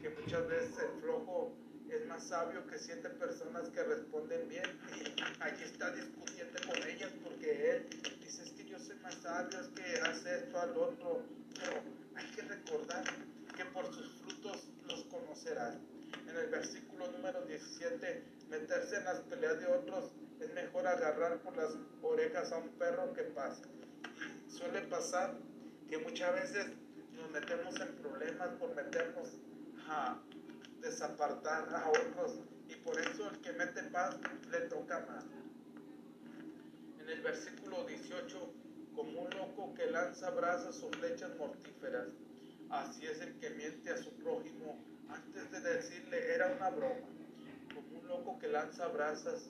que 0.01 0.11
muchas 0.11 0.49
veces 0.49 0.79
el 0.79 1.01
flojo 1.03 1.53
es 1.91 2.07
más 2.07 2.27
sabio 2.27 2.67
que 2.67 2.79
siete 2.79 3.11
personas 3.11 3.69
que 3.69 3.83
responden 3.83 4.49
bien 4.49 4.65
y 4.97 5.43
allí 5.43 5.65
está 5.65 5.91
discutiendo 5.91 6.59
con 6.67 6.89
ellas 6.89 7.11
porque 7.23 7.71
él 7.71 7.87
dice 8.21 8.45
es 8.45 8.51
que 8.51 8.65
yo 8.65 8.79
soy 8.79 8.97
más 8.97 9.15
sabio, 9.17 9.61
es 9.61 9.69
que 9.69 10.01
hace 10.01 10.37
esto 10.37 10.61
al 10.61 10.71
otro, 10.71 11.23
pero 11.55 11.83
hay 12.15 12.27
que 12.31 12.43
recordar 12.43 13.05
que 13.57 13.65
por 13.67 13.87
sus 13.93 14.13
frutos 14.23 14.69
los 14.87 15.05
conocerás. 15.05 15.75
En 16.29 16.37
el 16.37 16.49
versículo 16.49 17.11
número 17.11 17.45
17, 17.45 18.23
meterse 18.49 18.97
en 18.97 19.05
las 19.05 19.21
peleas 19.21 19.61
de 19.61 19.67
otros 19.67 20.11
es 20.41 20.55
mejor 20.55 20.87
agarrar 20.87 21.39
por 21.39 21.57
las 21.57 21.73
orejas 22.03 22.53
a 22.53 22.59
un 22.59 22.69
perro 22.71 23.13
que 23.13 23.23
pasa. 23.23 23.63
Suele 24.51 24.83
pasar 24.83 25.35
que 25.89 25.99
muchas 25.99 26.35
veces 26.35 26.67
nos 27.17 27.31
metemos 27.31 27.81
en 27.81 27.95
problemas 27.97 28.49
por 28.59 28.75
meternos 28.75 29.29
a 29.89 30.19
desapartar 30.81 31.75
a 31.75 31.89
otros 31.89 32.39
y 32.69 32.75
por 32.77 32.99
eso 33.01 33.31
el 33.31 33.41
que 33.41 33.53
mete 33.53 33.83
paz 33.85 34.17
le 34.51 34.61
toca 34.63 35.01
más. 35.07 35.25
En 37.01 37.09
el 37.09 37.21
versículo 37.23 37.85
18, 37.85 38.53
como 38.95 39.23
un 39.23 39.31
loco 39.31 39.75
que 39.75 39.87
lanza 39.91 40.31
brasas 40.31 40.83
o 40.83 40.91
flechas 40.91 41.37
mortíferas, 41.39 42.09
así 42.71 43.07
es 43.07 43.21
el 43.21 43.39
que 43.39 43.51
miente 43.51 43.91
a 43.91 43.97
su 43.97 44.11
prójimo 44.15 44.79
antes 45.09 45.51
de 45.51 45.61
decirle 45.61 46.35
era 46.35 46.53
una 46.57 46.71
broma, 46.71 47.09
como 47.75 48.01
un 48.01 48.09
loco 48.09 48.39
que 48.39 48.49
lanza 48.49 48.87
brasas, 48.89 49.49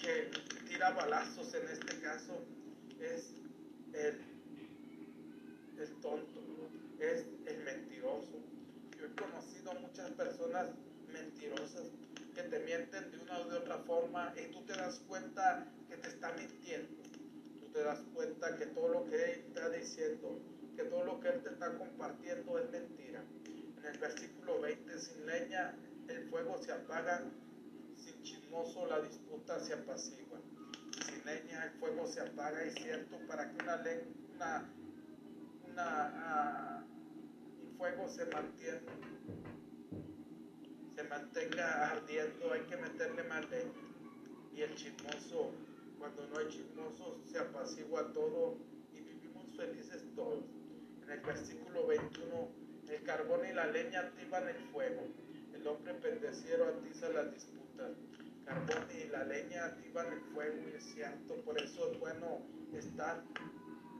que 0.00 0.30
tira 0.68 0.90
balazos 0.90 1.52
en 1.54 1.68
este 1.68 2.00
caso, 2.00 2.44
es 3.00 3.32
el, 3.92 4.20
el 5.78 6.00
tonto, 6.00 6.40
es 6.98 7.24
el 7.46 7.64
mentiroso. 7.64 8.38
Yo 8.98 9.06
he 9.06 9.10
conocido 9.14 9.74
muchas 9.74 10.10
personas 10.12 10.68
mentirosas 11.12 11.84
que 12.34 12.42
te 12.42 12.58
mienten 12.60 13.10
de 13.10 13.18
una 13.18 13.38
o 13.40 13.48
de 13.48 13.56
otra 13.58 13.78
forma 13.78 14.32
y 14.36 14.52
tú 14.52 14.62
te 14.62 14.72
das 14.72 15.00
cuenta 15.08 15.66
que 15.88 15.96
te 15.96 16.08
está 16.08 16.32
mintiendo. 16.32 17.02
Tú 17.60 17.66
te 17.72 17.82
das 17.82 18.00
cuenta 18.14 18.56
que 18.56 18.66
todo 18.66 18.88
lo 18.88 19.04
que 19.08 19.16
él 19.16 19.44
está 19.48 19.68
diciendo, 19.70 20.38
que 20.76 20.84
todo 20.84 21.04
lo 21.04 21.20
que 21.20 21.28
él 21.28 21.42
te 21.42 21.50
está 21.50 21.76
compartiendo 21.76 22.58
es 22.58 22.70
mentira. 22.70 23.22
En 23.78 23.86
el 23.86 23.98
versículo 23.98 24.60
20, 24.60 24.98
sin 24.98 25.26
leña 25.26 25.74
el 26.08 26.28
fuego 26.28 26.58
se 26.62 26.72
apaga, 26.72 27.22
sin 27.96 28.22
chismoso 28.22 28.86
la 28.86 29.00
disputa 29.00 29.58
se 29.60 29.74
apacigua. 29.74 30.27
El 31.28 31.70
fuego 31.78 32.06
se 32.06 32.22
apaga, 32.22 32.62
es 32.64 32.74
cierto, 32.74 33.18
para 33.26 33.50
que 33.50 33.62
una, 33.62 33.82
una, 34.34 34.72
una 35.66 36.86
un 37.62 37.76
fuego 37.76 38.08
se 38.08 38.24
mantiene, 38.26 38.80
se 40.94 41.02
mantenga 41.04 41.90
ardiendo, 41.90 42.50
hay 42.50 42.62
que 42.62 42.76
meterle 42.78 43.22
más 43.24 43.48
leña. 43.50 43.72
Y 44.54 44.62
el 44.62 44.74
chismoso, 44.74 45.50
cuando 45.98 46.26
no 46.28 46.38
hay 46.38 46.48
chismoso, 46.48 47.20
se 47.30 47.38
apacigua 47.38 48.10
todo 48.14 48.56
y 48.94 49.00
vivimos 49.00 49.54
felices 49.54 50.02
todos. 50.16 50.44
En 51.02 51.10
el 51.10 51.20
versículo 51.20 51.86
21, 51.88 52.48
el 52.88 53.02
carbón 53.02 53.40
y 53.46 53.52
la 53.52 53.66
leña 53.66 54.00
activan 54.00 54.48
el 54.48 54.64
fuego. 54.72 55.02
El 55.54 55.66
hombre 55.66 55.92
pendeciero 55.94 56.68
atiza 56.68 57.10
las 57.10 57.34
disputas. 57.34 57.92
Carbón 58.48 58.88
y 58.96 59.08
la 59.08 59.24
leña 59.24 59.66
activan 59.66 60.10
el 60.10 60.20
fuego 60.32 60.56
y 60.70 60.76
es 60.76 60.84
cierto. 60.94 61.34
Por 61.44 61.60
eso 61.60 61.92
es 61.92 61.98
bueno 62.00 62.40
estar 62.72 63.22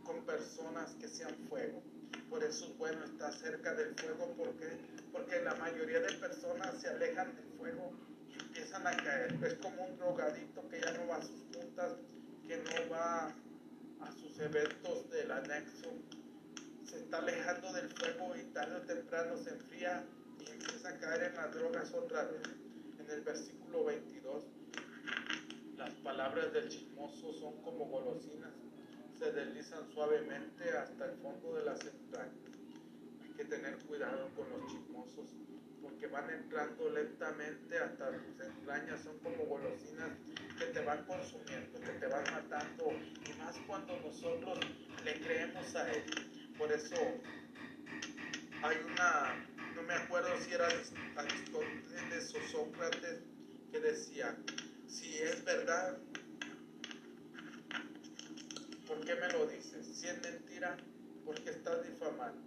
con 0.05 0.25
personas 0.25 0.95
que 0.95 1.07
sean 1.07 1.35
fuego. 1.51 1.83
Por 2.31 2.43
eso 2.43 2.65
es 2.65 2.79
bueno 2.79 3.05
estar 3.05 3.31
cerca 3.35 3.75
del 3.75 3.95
fuego. 3.95 4.33
¿Por 4.37 4.57
qué? 4.57 4.79
Porque 5.13 5.43
la 5.43 5.55
mayoría 5.57 6.01
de 6.01 6.15
personas 6.15 6.81
se 6.81 6.89
alejan 6.89 7.37
del 7.37 7.45
fuego 7.59 7.93
y 8.27 8.43
empiezan 8.43 8.87
a 8.87 8.97
caer. 8.97 9.39
Es 9.45 9.55
como 9.57 9.85
un 9.85 9.99
drogadito 9.99 10.67
que 10.71 10.81
ya 10.81 10.93
no 10.93 11.09
va 11.09 11.17
a 11.17 11.23
sus 11.23 11.43
juntas, 11.55 11.93
que 12.47 12.57
no 12.57 12.91
va 12.91 13.27
a 14.01 14.13
sus 14.13 14.39
eventos 14.41 15.11
del 15.11 15.31
anexo. 15.31 15.91
Se 16.87 16.97
está 17.01 17.19
alejando 17.19 17.71
del 17.75 17.91
fuego 17.91 18.35
y 18.35 18.45
tarde 18.55 18.77
o 18.77 18.81
temprano 18.81 19.37
se 19.37 19.51
enfría 19.51 20.07
y 20.41 20.51
empieza 20.51 20.89
a 20.89 20.99
caer 20.99 21.25
en 21.25 21.35
las 21.37 21.55
drogas 21.55 21.93
otra 21.93 22.25
vez. 22.25 22.68
En 23.09 23.15
el 23.15 23.21
versículo 23.23 23.85
22, 23.85 24.45
las 25.79 25.95
palabras 25.95 26.53
del 26.53 26.69
chismoso 26.69 27.33
son 27.33 27.63
como 27.63 27.87
golosinas 27.87 28.53
se 29.19 29.33
deslizan 29.33 29.91
suavemente 29.93 30.71
hasta 30.71 31.07
el 31.07 31.17
fondo 31.19 31.55
de 31.55 31.65
las 31.65 31.81
entrañas. 31.85 32.37
Hay 33.23 33.31
que 33.37 33.45
tener 33.47 33.77
cuidado 33.79 34.29
con 34.37 34.49
los 34.49 34.71
chismosos 34.71 35.27
porque 35.83 36.07
van 36.07 36.31
entrando 36.31 36.91
lentamente 36.91 37.79
hasta 37.79 38.11
tus 38.13 38.47
entrañas, 38.47 39.01
son 39.03 39.19
como 39.19 39.45
golosinas 39.47 40.11
que 40.57 40.67
te 40.67 40.85
van 40.85 41.05
consumiendo, 41.05 41.81
que 41.81 41.93
te 41.99 42.07
van 42.07 42.25
matando, 42.33 42.93
y 42.93 43.39
más 43.39 43.57
cuando 43.67 43.99
nosotros 44.01 44.59
le 45.05 45.21
creemos 45.21 45.75
a 45.75 45.91
él. 45.93 46.05
Por 46.57 46.71
eso 46.71 46.97
hay 48.63 48.77
una, 48.87 49.47
me 49.89 49.95
acuerdo 49.95 50.29
si 50.45 50.53
era 50.53 50.69
Aristóteles 51.17 52.35
o 52.35 52.49
Sócrates, 52.53 53.21
que 53.73 53.81
decía, 53.81 54.37
si 54.87 55.17
es 55.17 55.43
verdad, 55.47 55.97
¿por 58.87 59.01
qué 59.01 59.15
me 59.15 59.33
lo 59.33 59.47
dices? 59.47 59.87
Si 59.87 60.07
es 60.07 60.21
mentira, 60.21 60.77
¿por 61.25 61.41
qué 61.43 61.51
estás 61.51 61.83
difamando? 61.89 62.39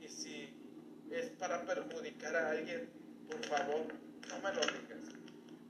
Y 0.00 0.08
si 0.08 0.52
es 1.12 1.30
para 1.38 1.64
perjudicar 1.64 2.34
a 2.34 2.50
alguien, 2.50 2.88
por 3.28 3.44
favor, 3.46 3.86
no 4.28 4.38
me 4.40 4.54
lo 4.54 4.60
digas. 4.60 5.14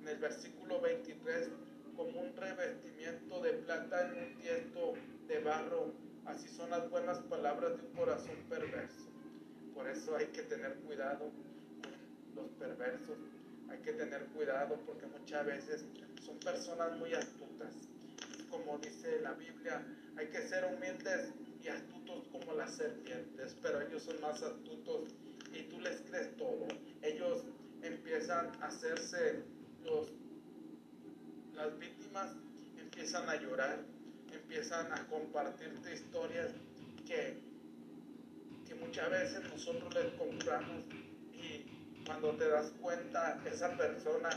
En 0.00 0.09
el 0.09 0.16
versículo 0.16 0.80
23, 0.80 1.50
como 1.97 2.18
un 2.18 2.35
revestimiento 2.35 3.42
de 3.42 3.52
plata 3.52 4.07
en 4.07 4.23
un 4.23 4.38
tiesto 4.38 4.95
de 5.26 5.38
barro, 5.40 5.92
así 6.25 6.49
son 6.49 6.71
las 6.71 6.88
buenas 6.88 7.18
palabras 7.18 7.76
de 7.76 7.87
un 7.87 7.92
corazón 7.92 8.37
perverso. 8.49 9.08
Por 9.79 9.89
eso 9.89 10.17
hay 10.17 10.27
que 10.27 10.43
tener 10.43 10.75
cuidado 10.79 11.31
con 11.31 12.35
los 12.35 12.51
perversos, 12.59 13.17
hay 13.71 13.79
que 13.79 13.93
tener 13.93 14.25
cuidado 14.35 14.77
porque 14.85 15.07
muchas 15.07 15.47
veces 15.47 15.85
son 16.27 16.37
personas 16.41 16.99
muy 16.99 17.15
astutas. 17.15 17.73
Como 18.51 18.77
dice 18.79 19.21
la 19.21 19.35
Biblia, 19.35 19.87
hay 20.17 20.27
que 20.27 20.43
ser 20.49 20.65
humildes 20.65 21.29
y 21.63 21.69
astutos 21.69 22.27
como 22.33 22.55
las 22.55 22.75
serpientes, 22.75 23.55
pero 23.63 23.81
ellos 23.81 24.03
son 24.03 24.21
más 24.21 24.43
astutos 24.43 25.15
y 25.55 25.63
tú 25.69 25.81
les 25.81 26.01
crees 26.11 26.37
todo. 26.37 26.67
Ellos 27.03 27.45
empiezan 27.81 28.51
a 28.61 28.67
hacerse 28.67 29.45
los, 29.85 30.09
las 31.55 31.79
víctimas, 31.79 32.33
empiezan 32.81 33.29
a 33.29 33.37
llorar, 33.37 33.79
empiezan 34.33 34.93
a 34.93 35.07
compartirte 35.07 35.95
historias 35.95 36.49
que, 37.07 37.15
que 37.15 37.48
muchas 38.81 39.11
veces 39.11 39.43
nosotros 39.51 39.95
les 39.95 40.13
compramos 40.15 40.85
y 41.33 42.05
cuando 42.05 42.33
te 42.37 42.49
das 42.49 42.73
cuenta 42.81 43.41
esa 43.45 43.77
persona 43.77 44.31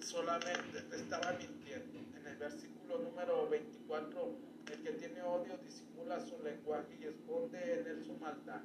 solamente 0.00 0.80
te 0.82 0.96
estaba 0.96 1.32
mintiendo. 1.32 1.98
En 2.18 2.26
el 2.26 2.36
versículo 2.36 2.98
número 2.98 3.48
24, 3.48 4.34
el 4.72 4.82
que 4.82 4.92
tiene 4.92 5.22
odio 5.22 5.56
disimula 5.58 6.20
su 6.20 6.42
lenguaje 6.42 6.98
y 7.00 7.04
esconde 7.04 7.80
en 7.80 7.86
él 7.86 8.04
su 8.04 8.14
maldad. 8.14 8.60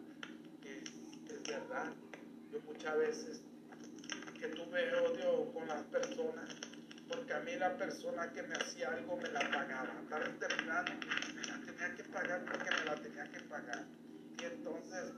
Que 0.61 0.79
es, 0.79 1.43
verdad. 1.43 1.93
Yo 2.51 2.59
muchas 2.61 2.97
veces 2.97 3.41
que 4.39 4.47
tuve 4.47 4.93
odio 4.95 5.53
con 5.53 5.67
las 5.67 5.83
personas, 5.83 6.55
porque 7.07 7.33
a 7.33 7.39
mí 7.41 7.55
la 7.57 7.77
persona 7.77 8.31
que 8.33 8.41
me 8.43 8.55
hacía 8.55 8.89
algo 8.89 9.17
me 9.17 9.29
la 9.29 9.41
pagaba. 9.51 10.01
Tarde 10.09 10.31
temprano 10.39 10.91
me 11.35 11.41
la 11.43 11.59
tenía 11.65 11.95
que 11.95 12.03
pagar 12.05 12.43
porque 12.45 12.69
me 12.71 12.85
la 12.85 12.95
tenía 12.95 13.29
que 13.29 13.39
pagar. 13.41 13.83
Y 14.39 14.43
entonces 14.43 15.13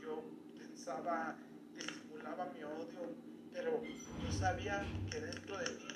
yo 0.00 0.22
pensaba, 0.58 1.36
disimulaba 1.74 2.46
mi 2.52 2.62
odio, 2.62 3.14
pero 3.52 3.82
yo 3.82 4.32
sabía 4.32 4.84
que 5.10 5.20
dentro 5.20 5.58
de 5.58 5.70
mí 5.72 5.88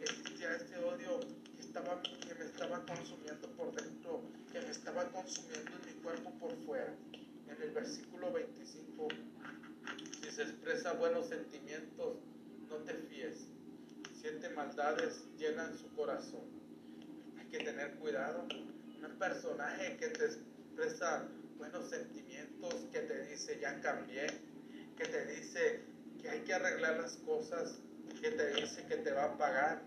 existía 0.00 0.56
este 0.56 0.78
odio 0.78 1.20
que, 1.54 1.60
estaba, 1.60 2.00
que 2.02 2.34
me 2.34 2.44
estaba 2.44 2.84
consumiendo 2.86 3.48
por 3.50 3.74
dentro, 3.74 4.22
que 4.50 4.60
me 4.60 4.70
estaba 4.70 5.04
consumiendo 5.10 5.70
en 5.72 5.94
mi 5.94 6.02
cuerpo 6.02 6.30
por 6.40 6.56
fuera. 6.64 6.94
En 7.48 7.62
el 7.62 7.70
versículo 7.70 8.32
25, 8.32 9.08
si 10.22 10.30
se 10.30 10.42
expresa 10.42 10.94
buenos 10.94 11.28
sentimientos, 11.28 12.16
no 12.68 12.76
te 12.76 12.94
fíes. 12.94 13.46
Siete 14.20 14.48
maldades 14.50 15.24
llenan 15.38 15.76
su 15.76 15.88
corazón. 15.94 16.44
Hay 17.38 17.46
que 17.46 17.58
tener 17.58 17.94
cuidado. 17.96 18.46
Un 19.04 19.18
personaje 19.18 19.96
que 19.96 20.08
te 20.08 20.24
expresa 20.26 21.28
buenos 21.62 21.90
sentimientos, 21.90 22.74
que 22.90 22.98
te 23.02 23.24
dice 23.26 23.56
ya 23.60 23.80
cambié, 23.80 24.26
que 24.96 25.04
te 25.04 25.26
dice 25.26 25.80
que 26.20 26.28
hay 26.28 26.40
que 26.40 26.54
arreglar 26.54 26.98
las 26.98 27.12
cosas, 27.18 27.78
que 28.20 28.32
te 28.32 28.54
dice 28.54 28.84
que 28.88 28.96
te 28.96 29.12
va 29.12 29.26
a 29.26 29.38
pagar. 29.38 29.80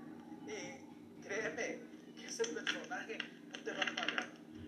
Y 0.48 1.28
créeme 1.28 1.80
que 2.18 2.28
ese 2.28 2.46
personaje 2.46 3.18
no 3.50 3.62
te 3.62 3.72
va 3.74 3.82
a 3.82 3.94
pagar, 3.94 4.28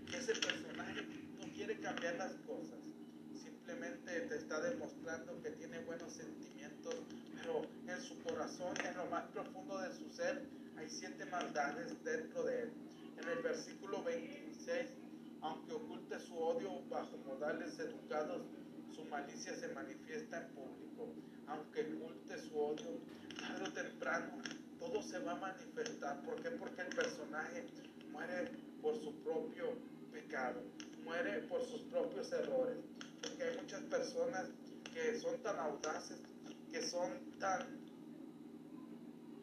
que 0.09 0.17
ese 0.17 0.33
personaje 0.33 1.01
no 1.39 1.53
quiere 1.53 1.79
cambiar 1.79 2.15
las 2.15 2.33
cosas. 2.45 2.79
Simplemente 3.41 4.11
te 4.27 4.35
está 4.35 4.59
demostrando 4.59 5.41
que 5.41 5.51
tiene 5.51 5.79
buenos 5.85 6.11
sentimientos, 6.11 6.95
pero 7.37 7.65
en 7.87 8.01
su 8.01 8.21
corazón, 8.21 8.75
en 8.83 8.97
lo 8.97 9.05
más 9.05 9.23
profundo 9.31 9.79
de 9.79 9.95
su 9.95 10.09
ser, 10.09 10.41
hay 10.75 10.89
siete 10.89 11.25
maldades 11.27 12.03
dentro 12.03 12.43
de 12.43 12.63
él. 12.63 12.71
En 13.17 13.29
el 13.29 13.41
versículo 13.41 14.03
26, 14.03 14.87
aunque 15.41 15.73
oculte 15.73 16.19
su 16.19 16.37
odio 16.37 16.81
bajo 16.89 17.17
modales 17.25 17.77
educados, 17.79 18.41
su 18.95 19.05
malicia 19.05 19.55
se 19.55 19.67
manifiesta 19.69 20.41
en 20.41 20.47
público 20.55 20.87
aunque 21.47 21.81
oculte 21.81 22.39
su 22.41 22.59
odio, 22.59 22.99
tarde 23.39 23.63
o 23.63 23.71
temprano 23.71 24.41
todo 24.79 25.01
se 25.01 25.19
va 25.19 25.31
a 25.33 25.35
manifestar. 25.35 26.21
¿Por 26.21 26.41
qué? 26.41 26.51
Porque 26.51 26.81
el 26.81 26.89
personaje 26.89 27.65
muere 28.11 28.51
por 28.81 28.95
su 28.95 29.13
propio 29.23 29.73
pecado, 30.11 30.61
muere 31.03 31.39
por 31.43 31.61
sus 31.63 31.81
propios 31.83 32.31
errores. 32.31 32.77
Porque 33.21 33.43
hay 33.43 33.57
muchas 33.57 33.81
personas 33.83 34.49
que 34.93 35.19
son 35.19 35.41
tan 35.41 35.57
audaces, 35.57 36.19
que 36.71 36.81
son 36.81 37.11
tan, 37.39 37.67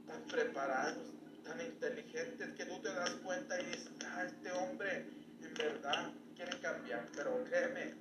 tan 0.06 0.22
preparados, 0.28 1.12
tan 1.42 1.60
inteligentes, 1.60 2.50
que 2.54 2.64
tú 2.66 2.80
te 2.80 2.92
das 2.92 3.10
cuenta 3.24 3.60
y 3.60 3.66
dices, 3.66 3.90
ah, 4.06 4.24
este 4.24 4.52
hombre 4.52 5.06
verdad 5.54 6.12
quiere 6.36 6.58
cambiar. 6.60 7.08
Pero 7.14 7.44
créeme, 7.44 7.94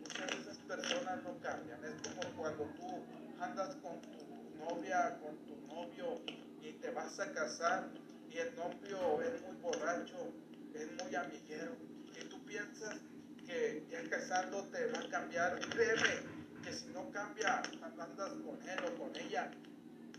muchas 0.00 0.26
de 0.28 0.40
esas 0.42 0.58
personas 0.58 1.22
no 1.22 1.38
cambian. 1.40 1.84
Es 1.84 2.08
como 2.08 2.36
cuando 2.36 2.64
tú 2.76 3.02
andas 3.40 3.76
con 3.76 4.00
tu 4.02 4.22
novia, 4.58 5.18
con 5.20 5.36
tu 5.46 5.56
novio 5.66 6.20
y 6.62 6.72
te 6.74 6.90
vas 6.90 7.18
a 7.20 7.32
casar 7.32 7.88
y 8.30 8.38
el 8.38 8.54
novio 8.56 9.20
es 9.22 9.42
muy 9.42 9.56
borracho, 9.60 10.32
es 10.74 10.88
muy 11.02 11.14
amiguero 11.14 11.76
y 12.18 12.24
tú 12.28 12.42
piensas 12.44 12.96
que 13.46 13.84
ya 13.90 14.08
casándote 14.08 14.86
va 14.86 15.00
a 15.00 15.08
cambiar, 15.08 15.58
créeme 15.68 16.42
que 16.62 16.72
si 16.72 16.86
no 16.88 17.10
cambia, 17.10 17.62
andas 17.82 18.30
con 18.44 18.56
él 18.68 18.78
o 18.86 18.94
con 18.98 19.16
ella, 19.16 19.50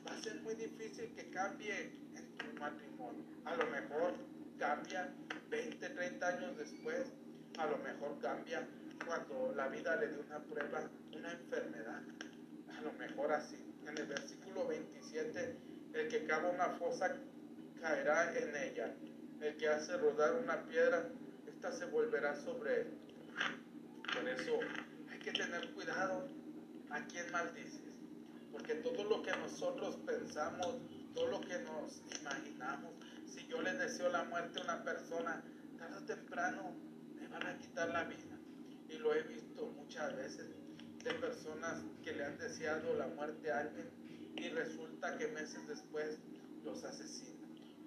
va 0.05 0.13
a 0.13 0.21
ser 0.21 0.41
muy 0.41 0.55
difícil 0.55 1.13
que 1.15 1.29
cambie 1.29 1.93
en 2.15 2.37
tu 2.37 2.59
matrimonio. 2.59 3.23
A 3.45 3.55
lo 3.55 3.65
mejor 3.67 4.13
cambia 4.59 5.09
20, 5.53 5.89
30 5.89 6.27
años 6.27 6.57
después, 6.57 7.13
a 7.57 7.67
lo 7.67 7.77
mejor 7.77 8.19
cambia 8.19 8.67
cuando 9.05 9.53
la 9.55 9.67
vida 9.67 9.95
le 9.97 10.07
dé 10.07 10.19
una 10.19 10.39
prueba, 10.39 10.89
una 11.11 11.31
enfermedad 11.31 12.01
lo 12.83 12.93
mejor 12.93 13.31
así. 13.31 13.57
En 13.87 13.97
el 13.97 14.05
versículo 14.05 14.67
27, 14.67 15.55
el 15.93 16.07
que 16.09 16.25
cava 16.25 16.49
una 16.49 16.69
fosa 16.71 17.15
caerá 17.81 18.37
en 18.37 18.55
ella. 18.55 18.93
El 19.41 19.57
que 19.57 19.67
hace 19.67 19.97
rodar 19.97 20.35
una 20.35 20.63
piedra, 20.65 21.09
esta 21.47 21.71
se 21.71 21.85
volverá 21.85 22.35
sobre 22.35 22.81
él. 22.81 22.87
Por 24.13 24.29
eso 24.29 24.59
hay 25.11 25.19
que 25.19 25.31
tener 25.31 25.69
cuidado 25.73 26.27
a 26.89 27.05
quien 27.07 27.31
maldices. 27.31 27.81
Porque 28.51 28.75
todo 28.75 29.03
lo 29.05 29.23
que 29.23 29.31
nosotros 29.31 29.97
pensamos, 30.05 30.77
todo 31.13 31.27
lo 31.27 31.41
que 31.41 31.57
nos 31.59 32.01
imaginamos, 32.21 32.93
yo 33.47 33.62
le 33.62 33.73
deseo 33.73 34.10
la 34.10 34.23
muerte 34.25 34.60
a 34.60 34.63
una 34.63 34.84
persona, 34.84 35.43
tarde 35.77 35.97
o 35.97 36.03
temprano 36.03 36.75
me 37.15 37.27
van 37.27 37.45
a 37.47 37.58
quitar 37.58 37.89
la 37.89 38.03
vida. 38.06 38.38
Y 38.89 38.97
lo 38.97 39.13
he 39.13 39.23
visto 39.23 39.67
muchas 39.67 40.15
veces 40.15 40.47
de 41.03 41.13
personas 41.15 41.84
que 42.03 42.13
le 42.13 42.23
han 42.23 42.38
deseado 42.38 42.93
la 42.95 43.08
muerte 43.08 43.51
a 43.51 43.60
alguien 43.60 43.89
y 44.36 44.49
resulta 44.49 45.17
que 45.17 45.27
meses 45.27 45.67
después 45.67 46.17
los 46.63 46.84
asesinan. 46.84 47.34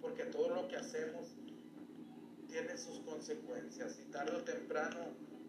Porque 0.01 0.25
todo 0.25 0.55
lo 0.55 0.69
que 0.69 0.77
hacemos 0.77 1.35
tiene 2.49 2.77
sus 2.77 3.01
consecuencias 3.01 3.99
y 4.01 4.11
tarde 4.11 4.37
o 4.37 4.43
temprano 4.43 4.99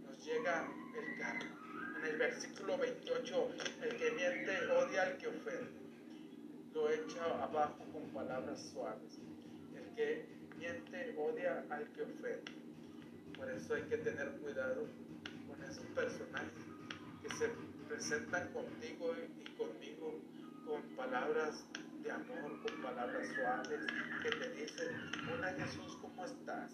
nos 0.03 0.25
llega 0.25 0.67
el 0.97 1.19
karma. 1.19 1.57
En 1.99 2.05
el 2.05 2.17
versículo 2.17 2.77
28, 2.77 3.49
el 3.83 3.97
que 3.97 4.11
miente 4.11 4.71
odia 4.71 5.03
al 5.03 5.17
que 5.17 5.27
ofende. 5.27 5.77
Lo 6.73 6.89
echa 6.89 7.43
abajo 7.43 7.83
con 7.91 8.09
palabras 8.09 8.69
suaves. 8.71 9.19
Que 9.97 10.25
miente 10.57 11.15
odia 11.17 11.65
al 11.69 11.91
que 11.91 12.03
ofende. 12.03 12.51
Por 13.35 13.49
eso 13.49 13.73
hay 13.73 13.83
que 13.83 13.97
tener 13.97 14.29
cuidado 14.37 14.87
con 15.47 15.63
esos 15.63 15.85
personajes 15.87 16.67
se 17.37 17.49
presentan 17.87 18.51
contigo 18.51 19.13
y 19.13 19.57
conmigo 19.57 20.19
con 20.65 20.81
palabras 20.95 21.65
de 22.03 22.11
amor, 22.11 22.61
con 22.63 22.81
palabras 22.81 23.27
suaves, 23.35 23.85
que 24.23 24.29
te 24.29 24.49
dicen, 24.51 24.87
hola 25.31 25.53
Jesús, 25.53 25.97
¿cómo 26.01 26.25
estás? 26.25 26.71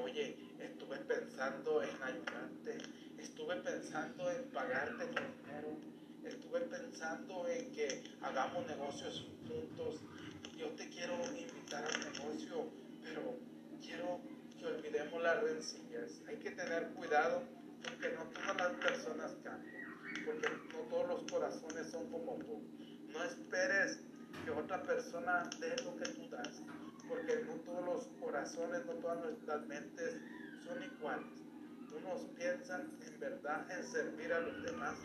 Oye, 0.00 0.36
estuve 0.60 0.98
pensando 0.98 1.82
en 1.82 2.02
ayudarte, 2.02 2.78
estuve 3.18 3.56
pensando 3.56 4.30
en 4.30 4.44
pagarte 4.50 5.06
tu 5.06 5.22
dinero, 5.22 5.76
estuve 6.24 6.60
pensando 6.60 7.48
en 7.48 7.72
que 7.72 8.04
hagamos 8.22 8.66
negocios 8.66 9.26
juntos. 9.48 10.00
Yo 10.56 10.68
te 10.70 10.88
quiero 10.88 11.14
invitar 11.36 11.84
al 11.84 12.12
negocio, 12.12 12.70
pero 13.02 13.36
quiero 13.80 14.20
que 14.58 14.66
olvidemos 14.66 15.22
las 15.22 15.42
rencillas. 15.42 16.20
Hay 16.28 16.36
que 16.36 16.50
tener 16.52 16.88
cuidado 16.94 17.42
porque 17.82 18.14
no 18.14 18.24
todas 18.24 18.56
las 18.56 18.72
personas 18.74 19.32
cambian 19.42 19.84
porque 20.24 20.48
no 20.72 20.78
todos 20.88 21.08
los 21.08 21.30
corazones 21.30 21.90
son 21.90 22.10
como 22.10 22.36
tú. 22.36 22.62
No 23.12 23.24
esperes 23.24 24.00
que 24.44 24.50
otra 24.50 24.82
persona 24.82 25.48
dé 25.60 25.74
lo 25.84 25.96
que 25.96 26.08
tú 26.10 26.28
das, 26.30 26.62
porque 27.08 27.44
no 27.46 27.54
todos 27.60 27.84
los 27.84 28.06
corazones, 28.20 28.84
no 28.86 28.92
todas 28.94 29.18
nuestras 29.20 29.66
mentes 29.66 30.16
son 30.64 30.82
iguales. 30.82 31.26
Unos 31.96 32.22
piensan 32.36 32.90
en 33.06 33.20
verdad 33.20 33.70
en 33.70 33.84
servir 33.84 34.32
a 34.32 34.40
los 34.40 34.62
demás, 34.64 34.96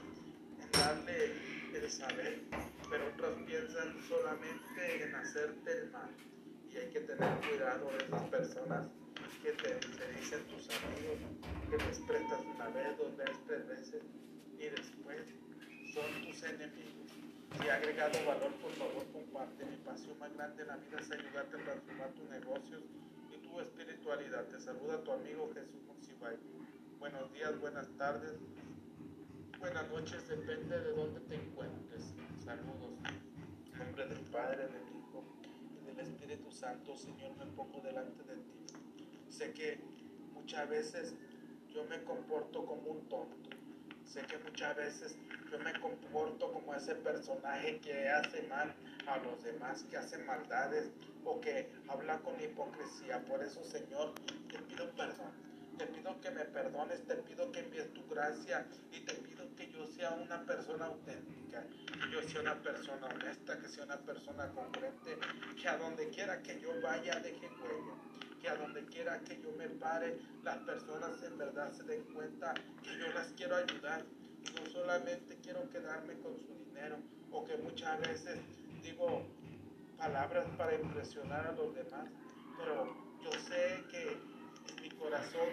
en 0.59 0.71
darle 0.71 1.33
el 1.75 1.89
saber, 1.89 2.41
pero 2.89 3.07
otros 3.07 3.37
piensan 3.45 3.95
solamente 4.07 5.03
en 5.03 5.15
hacerte 5.15 5.71
el 5.71 5.91
mal. 5.91 6.09
Y 6.71 6.77
hay 6.77 6.89
que 6.89 7.01
tener 7.01 7.29
cuidado 7.39 7.89
de 7.91 8.05
esas 8.05 8.23
personas 8.29 8.87
que 9.43 9.51
te, 9.51 9.75
dicen 10.17 10.43
tus 10.47 10.67
amigos, 10.69 11.17
que 11.69 11.77
les 11.77 11.99
prestas 11.99 12.41
una 12.45 12.67
vez, 12.69 12.97
dos 12.97 13.15
veces, 13.15 13.37
tres 13.47 13.67
veces, 13.67 14.03
y 14.57 14.63
después 14.63 15.21
son 15.93 16.25
tus 16.25 16.43
enemigos. 16.43 16.89
Si 17.61 17.69
ha 17.69 17.75
agregado 17.75 18.25
valor, 18.25 18.53
por 18.55 18.71
favor, 18.73 19.05
comparte. 19.11 19.65
Mi 19.65 19.77
pasión 19.77 20.17
más 20.19 20.33
grande 20.33 20.61
en 20.61 20.67
la 20.67 20.77
vida 20.77 20.99
es 20.99 21.11
ayudarte 21.11 21.57
a 21.57 21.63
transformar 21.63 22.11
tus 22.11 22.29
negocios 22.29 22.83
y 23.31 23.37
tu 23.47 23.59
espiritualidad. 23.59 24.45
Te 24.45 24.59
saluda 24.59 25.03
tu 25.03 25.11
amigo 25.11 25.51
Jesús 25.53 25.81
Monsibay. 25.87 26.37
Buenos 26.99 27.33
días, 27.33 27.59
buenas 27.59 27.87
tardes, 27.97 28.33
buenas 29.59 29.89
noches, 29.89 30.27
depende 30.27 30.79
de 30.79 30.91
dónde 30.93 31.19
te 31.21 31.35
encuentres. 31.35 32.13
Saludos. 32.43 32.93
En 33.73 33.79
nombre 33.79 34.07
del 34.07 34.19
Padre, 34.31 34.67
del 34.67 34.87
Hijo 34.97 35.23
y 35.81 35.85
del 35.85 35.99
Espíritu 35.99 36.49
Santo, 36.51 36.95
Señor, 36.95 37.35
me 37.37 37.45
pongo 37.47 37.81
delante 37.81 38.23
de 38.23 38.35
ti. 38.35 38.65
Sé 39.29 39.51
que 39.53 39.79
muchas 40.33 40.69
veces 40.69 41.13
yo 41.73 41.83
me 41.85 42.01
comporto 42.03 42.65
como 42.65 42.89
un 42.89 43.09
tonto. 43.09 43.49
Sé 44.05 44.21
que 44.21 44.37
muchas 44.39 44.75
veces 44.77 45.17
yo 45.51 45.59
me 45.59 45.77
comporto 45.79 46.51
como 46.53 46.73
ese 46.73 46.95
personaje 46.95 47.79
que 47.79 48.07
hace 48.07 48.43
mal 48.43 48.73
a 49.07 49.17
los 49.17 49.43
demás, 49.43 49.83
que 49.83 49.97
hace 49.97 50.17
maldades 50.19 50.89
o 51.25 51.39
que 51.41 51.69
habla 51.89 52.19
con 52.19 52.41
hipocresía. 52.41 53.19
Por 53.25 53.43
eso, 53.43 53.63
Señor, 53.65 54.13
te 54.49 54.57
pido 54.59 54.89
perdón 54.91 55.49
te 55.79 55.87
pido 55.87 56.19
que 56.19 56.29
me 56.31 56.43
perdones, 56.43 57.07
te 57.07 57.15
pido 57.15 57.49
que 57.53 57.61
envíes 57.61 57.93
tu 57.93 58.05
gracia 58.09 58.67
y 58.91 58.99
te 58.99 59.13
pido 59.13 59.45
que 59.55 59.71
yo 59.71 59.87
sea 59.87 60.11
una 60.11 60.45
persona 60.45 60.87
auténtica, 60.87 61.63
que 61.87 62.11
yo 62.11 62.21
sea 62.21 62.41
una 62.41 62.55
persona 62.55 63.07
honesta, 63.07 63.57
que 63.57 63.69
sea 63.69 63.85
una 63.85 63.97
persona 63.99 64.49
congruente, 64.49 65.17
que 65.55 65.67
a 65.69 65.77
donde 65.77 66.09
quiera 66.09 66.41
que 66.41 66.59
yo 66.59 66.69
vaya 66.81 67.21
deje 67.21 67.47
huella, 67.47 67.93
que 68.41 68.49
a 68.49 68.55
donde 68.55 68.83
quiera 68.87 69.19
que 69.21 69.41
yo 69.41 69.53
me 69.53 69.69
pare, 69.69 70.19
las 70.43 70.57
personas 70.57 71.23
en 71.23 71.37
verdad 71.37 71.71
se 71.71 71.83
den 71.83 72.03
cuenta 72.13 72.53
que 72.83 72.97
yo 72.97 73.07
las 73.13 73.27
quiero 73.37 73.55
ayudar. 73.55 74.03
Y 74.43 74.59
no 74.59 74.69
solamente 74.71 75.37
quiero 75.41 75.69
quedarme 75.69 76.13
con 76.19 76.37
su 76.39 76.55
dinero 76.65 76.97
o 77.31 77.45
que 77.45 77.55
muchas 77.57 78.01
veces 78.01 78.37
digo 78.83 79.23
palabras 79.97 80.45
para 80.57 80.75
impresionar 80.75 81.47
a 81.47 81.51
los 81.53 81.73
demás, 81.73 82.09
pero 82.57 82.85
yo 83.23 83.31
sé 83.31 83.83
que 83.91 84.38
corazón, 84.99 85.49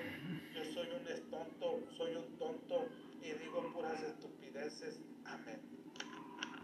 yo 0.55 0.65
soy 0.65 0.89
un 0.91 1.31
tonto, 1.31 1.81
soy 1.97 2.17
un 2.17 2.39
tonto 2.39 2.89
y 3.23 3.33
digo 3.33 3.73
puras 3.73 4.03
estupideces. 4.03 5.01
Amén. 5.25 5.76